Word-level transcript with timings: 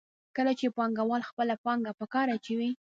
کله 0.35 0.51
چې 0.59 0.73
پانګوال 0.77 1.21
خپله 1.29 1.55
پانګه 1.63 1.91
په 1.99 2.05
کار 2.13 2.27
اچوي 2.35 2.69